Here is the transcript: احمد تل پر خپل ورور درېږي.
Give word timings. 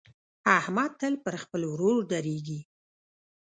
احمد 0.57 0.91
تل 0.99 1.13
پر 1.23 1.35
خپل 1.43 1.61
ورور 1.71 1.97
درېږي. 2.11 2.59